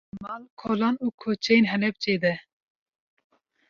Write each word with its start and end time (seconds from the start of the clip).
Li 0.11 0.17
mal, 0.25 0.43
kolan 0.61 0.95
û 1.05 1.07
kuçeyên 1.21 1.65
Helepçê 1.71 2.15
de 2.23 2.33